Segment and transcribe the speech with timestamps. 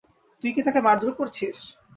[0.43, 1.57] তুই কি তাকে মারধর করেছিস?